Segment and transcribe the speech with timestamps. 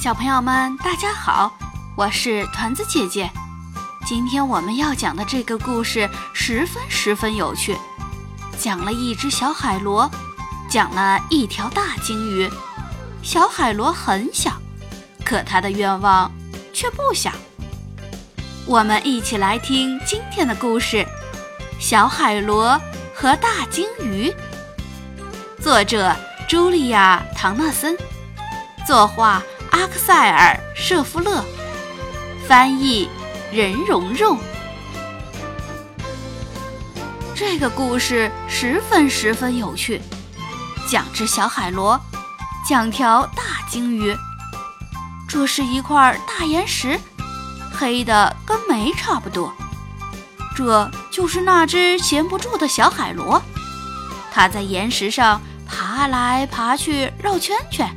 [0.00, 1.52] 小朋友们，大家好，
[1.94, 3.30] 我是团子姐姐。
[4.06, 7.76] 今天我们要讲的这个故事十分十分有趣，
[8.58, 10.10] 讲了一只小海螺，
[10.70, 12.48] 讲了一条大鲸鱼。
[13.22, 14.52] 小海螺很小，
[15.22, 16.32] 可它的愿望
[16.72, 17.30] 却不小。
[18.64, 21.06] 我们一起来听今天的故事：
[21.78, 22.80] 小海螺
[23.14, 24.34] 和大鲸鱼。
[25.60, 26.16] 作者：
[26.48, 27.94] 茱莉亚·唐纳森，
[28.86, 29.42] 作画。
[29.70, 31.44] 阿克塞尔·舍夫勒，
[32.46, 33.08] 翻译
[33.52, 34.38] 任蓉蓉。
[37.34, 40.00] 这个故事十分十分有趣，
[40.88, 41.98] 讲只小海螺，
[42.68, 44.14] 讲条大鲸鱼。
[45.28, 47.00] 这是一块大岩石，
[47.72, 49.52] 黑的跟煤差不多。
[50.56, 53.40] 这就是那只闲不住的小海螺，
[54.32, 57.88] 它在岩石上爬来爬去，绕圈圈，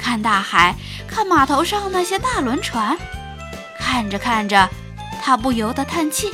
[0.00, 0.74] 看大海。
[1.06, 2.96] 看码头上那些大轮船，
[3.78, 4.70] 看着看着，
[5.20, 6.32] 他不由得叹气：“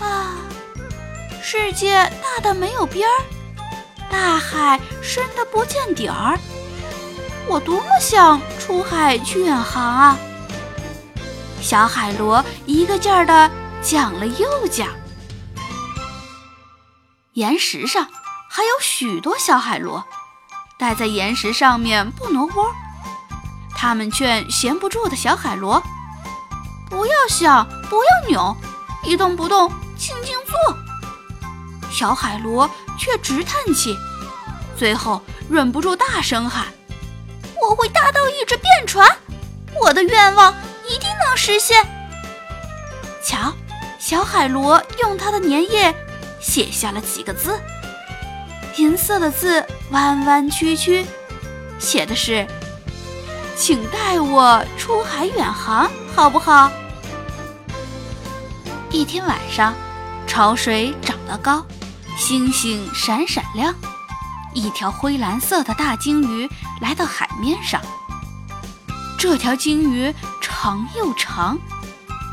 [0.00, 0.36] 啊，
[1.42, 3.16] 世界大的没有边儿，
[4.10, 6.38] 大海深的不见底儿，
[7.46, 10.18] 我多么想出海去远航啊！”
[11.60, 13.50] 小海螺一个劲儿的
[13.82, 14.88] 讲了又讲。
[17.34, 18.08] 岩石上
[18.48, 20.02] 还有许多小海螺，
[20.78, 22.72] 待在岩石上面不挪窝。
[23.76, 25.82] 他们劝闲不住的小海螺
[26.88, 28.56] ：“不要想，不要扭，
[29.02, 30.78] 一动不动，静静坐。”
[31.90, 33.96] 小海螺却直叹气，
[34.76, 36.66] 最后忍不住大声喊
[37.60, 39.08] ：“我会搭到一只便船，
[39.80, 40.54] 我的愿望
[40.88, 41.84] 一定能实现。”
[43.24, 43.52] 瞧，
[43.98, 45.94] 小海螺用它的粘液
[46.40, 47.60] 写下了几个字，
[48.78, 51.04] 银色的字，弯弯曲曲，
[51.80, 52.46] 写的是。
[53.56, 56.70] 请带我出海远航，好不好？
[58.90, 59.74] 一天晚上，
[60.28, 61.66] 潮水涨得高，
[62.16, 63.74] 星星闪闪亮。
[64.54, 66.48] 一条灰蓝色的大鲸鱼
[66.80, 67.82] 来到海面上。
[69.18, 71.58] 这条鲸鱼长又长，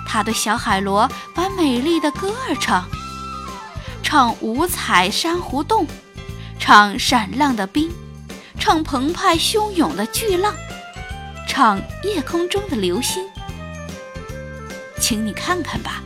[0.07, 2.85] 它对小海螺把美丽的歌儿唱，
[4.03, 5.87] 唱五彩珊瑚洞，
[6.67, 7.93] 唱闪亮的冰，
[8.59, 10.51] 唱澎湃汹涌的巨浪。
[11.47, 13.23] 唱夜空中的流星，
[14.99, 16.01] 请你看看吧，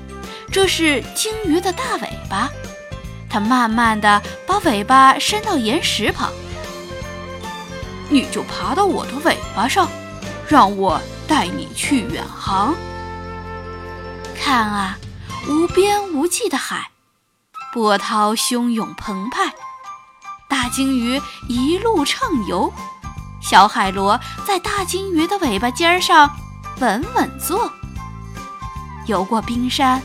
[0.51, 2.49] 这是鲸鱼的大尾巴，
[3.29, 6.29] 它慢慢的把尾巴伸到岩石旁，
[8.09, 9.89] 你就爬到我的尾巴上，
[10.45, 12.75] 让我带你去远航。
[14.35, 14.97] 看啊，
[15.47, 16.91] 无边无际的海，
[17.71, 19.53] 波涛汹涌澎湃，
[20.49, 22.73] 大鲸鱼一路畅游。
[23.39, 26.29] 小海螺在大鲸鱼的尾巴尖上
[26.79, 27.71] 稳稳坐，
[29.05, 30.01] 游过冰山，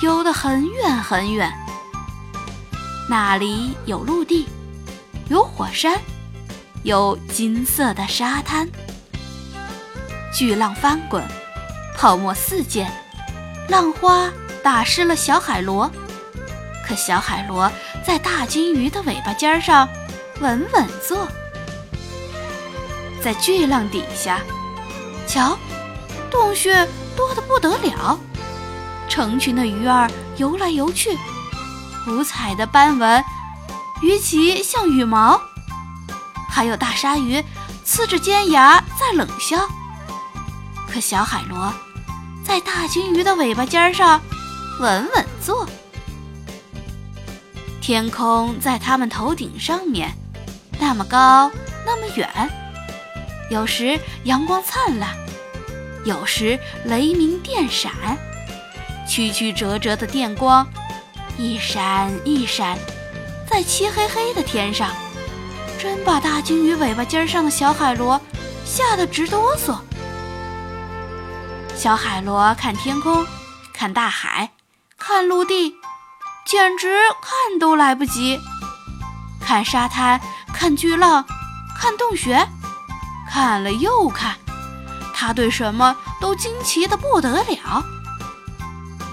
[0.00, 1.52] 游得很远很远。
[3.08, 4.48] 那里有陆地，
[5.28, 6.00] 有火山，
[6.84, 8.66] 有金色的沙滩。
[10.32, 11.22] 巨浪翻滚，
[11.98, 12.90] 泡沫四溅，
[13.68, 14.30] 浪花
[14.62, 15.90] 打湿了小海螺。
[16.86, 17.70] 可小海螺
[18.04, 19.88] 在大鲸鱼的尾巴尖上
[20.40, 21.26] 稳稳坐。
[23.22, 24.40] 在巨浪底下，
[25.26, 25.56] 瞧，
[26.30, 28.18] 洞穴多得不得了，
[29.08, 31.16] 成群的鱼儿游来游去，
[32.08, 33.24] 五彩的斑纹，
[34.00, 35.40] 鱼鳍像羽毛，
[36.50, 37.40] 还有大鲨鱼
[37.86, 39.56] 呲着尖牙在冷笑。
[40.92, 41.72] 可小海螺
[42.44, 44.20] 在大鲸鱼的尾巴尖上
[44.80, 45.64] 稳稳坐，
[47.82, 50.14] 天空在他们头顶上面，
[50.78, 51.50] 那么高，
[51.84, 52.28] 那么远。
[53.50, 55.10] 有时阳光灿烂，
[56.04, 57.92] 有时雷鸣电闪，
[59.08, 60.64] 曲曲折折的电光，
[61.36, 62.78] 一闪一闪，
[63.50, 64.88] 在漆黑黑的天上，
[65.76, 68.20] 真把大鲸鱼尾巴尖上的小海螺
[68.64, 69.76] 吓得直哆嗦。
[71.74, 73.26] 小海螺看天空，
[73.74, 74.52] 看大海，
[74.96, 75.74] 看陆地，
[76.44, 76.88] 简直
[77.20, 78.38] 看都来不及。
[79.40, 80.20] 看沙滩，
[80.52, 81.24] 看巨浪，
[81.78, 82.46] 看洞穴。
[83.28, 84.36] 看了又看，
[85.14, 87.82] 他对什么都惊奇的不得了。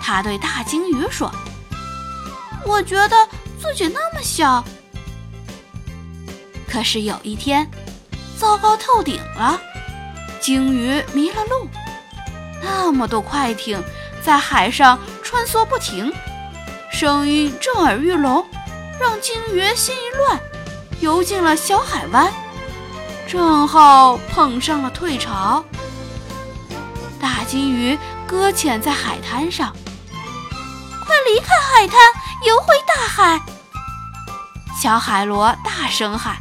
[0.01, 1.31] 他对大鲸鱼说
[2.65, 3.27] ：“我觉得
[3.61, 4.63] 自己那么小。”
[6.67, 7.69] 可是有一天，
[8.37, 9.59] 糟糕透顶了，
[10.41, 11.69] 鲸鱼迷了路。
[12.61, 13.81] 那么多快艇
[14.21, 16.11] 在海上穿梭不停，
[16.99, 18.45] 声音震耳欲聋，
[18.99, 20.37] 让鲸鱼心一乱，
[20.99, 22.29] 游进了小海湾。
[23.25, 25.63] 正好碰上了退潮。
[27.17, 27.97] 大金鱼
[28.27, 29.73] 搁浅在海滩上，
[31.05, 31.97] 快离开海滩，
[32.45, 33.41] 游回大海！
[34.81, 36.35] 小海螺大声喊：“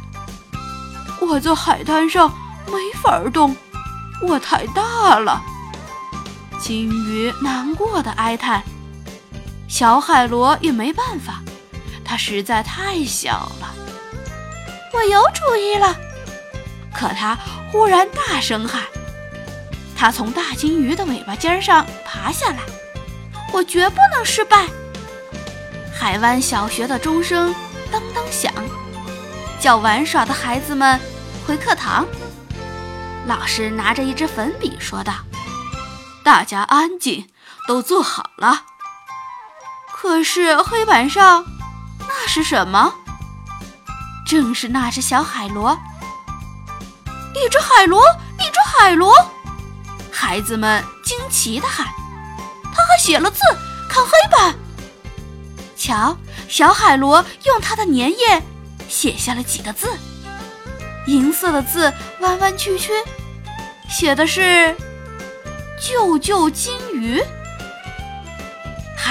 [1.25, 2.29] 我在海滩上
[2.65, 3.55] 没法动，
[4.27, 5.41] 我太大了。”
[6.59, 8.61] 金鱼难过的哀叹
[9.69, 11.41] ：“小海螺也没办法，
[12.03, 13.73] 它实在太小了。”
[14.91, 15.95] 我有主意了！
[16.93, 17.37] 可它
[17.71, 18.83] 忽然大声喊。
[19.95, 22.59] 他从大金鱼的尾巴尖上爬下来，
[23.53, 24.65] 我绝不能失败。
[25.93, 27.53] 海湾小学的钟声
[27.91, 28.51] 当当响，
[29.59, 30.99] 叫玩耍的孩子们
[31.45, 32.05] 回课堂。
[33.27, 35.13] 老师拿着一支粉笔说道
[36.23, 37.27] ：“大家安静，
[37.67, 38.63] 都坐好了。”
[40.01, 41.45] 可是黑板上
[41.99, 42.93] 那是什么？
[44.25, 45.77] 正是那只小海螺，
[47.35, 48.01] 一只海螺，
[48.39, 49.13] 一只海螺。
[50.09, 51.85] 孩子们惊奇地喊
[52.73, 53.41] ：“他还写了字，
[53.89, 54.55] 看黑板！
[55.75, 56.15] 瞧，
[56.47, 58.41] 小海螺用它的粘液
[58.87, 59.89] 写下了几个字，
[61.07, 62.93] 银色的字弯弯曲曲，
[63.89, 64.73] 写的是
[65.77, 67.21] ‘救救金鱼’。”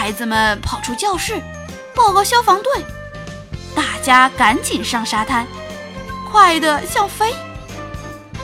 [0.09, 1.39] 孩子们跑出教室，
[1.95, 2.83] 报告消防队。
[3.75, 5.47] 大家赶紧上沙滩，
[6.33, 7.35] 快得像飞。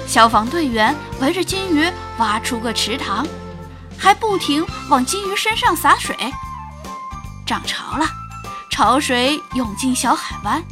[0.07, 3.27] 消防队员围着金鱼挖出个池塘，
[3.97, 6.15] 还不停往金鱼身上洒水。
[7.47, 8.07] 涨潮了，
[8.71, 10.63] 潮水涌进小海湾，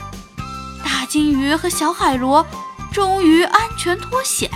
[0.84, 2.46] 大金鱼和小海螺
[2.92, 4.50] 终于安全脱险。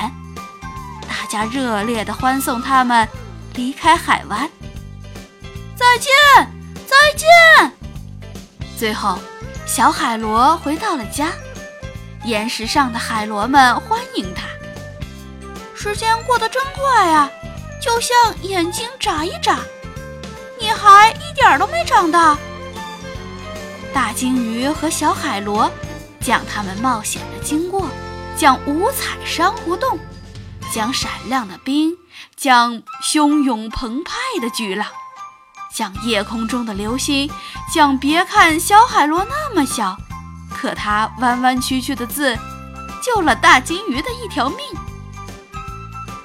[1.08, 3.08] 大家热烈地欢送他们
[3.54, 4.50] 离开海湾。
[5.76, 6.10] 再见，
[6.86, 7.72] 再见。
[8.78, 9.18] 最后，
[9.66, 11.32] 小海螺回到了家，
[12.24, 14.46] 岩石上的海螺们欢迎它。
[15.74, 17.30] 时间过得真快啊，
[17.80, 19.60] 就像眼睛眨一眨。
[20.58, 22.38] 你还一点都没长大。
[23.92, 25.70] 大鲸鱼和小海螺
[26.20, 27.86] 讲他们冒险的经过，
[28.36, 29.98] 讲五彩珊瑚洞，
[30.72, 31.94] 讲闪亮的冰，
[32.34, 34.88] 讲汹涌澎湃的巨浪，
[35.76, 37.30] 讲夜空中的流星，
[37.70, 39.94] 讲别看小海螺那么小，
[40.50, 42.34] 可它弯弯曲曲的字，
[43.02, 44.58] 救了大金鱼的一条命。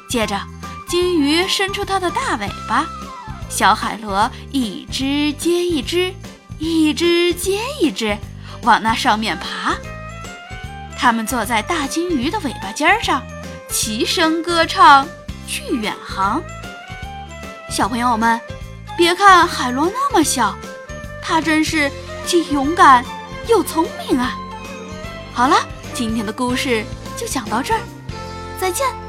[0.07, 0.39] 接着，
[0.87, 2.85] 金鱼伸出它的大尾巴，
[3.49, 6.13] 小海螺一只接一只，
[6.57, 8.17] 一只接一只，
[8.61, 9.75] 往那上面爬。
[10.97, 13.21] 它们坐在大金鱼的尾巴尖上，
[13.69, 15.05] 齐声歌唱，
[15.45, 16.41] 去远航。
[17.69, 18.39] 小朋友们，
[19.01, 20.55] 别看海螺那么小，
[21.23, 21.91] 它真是
[22.23, 23.03] 既勇敢
[23.47, 24.37] 又聪明啊！
[25.33, 25.55] 好了，
[25.91, 26.85] 今天的故事
[27.17, 27.79] 就讲到这儿，
[28.59, 29.00] 再见。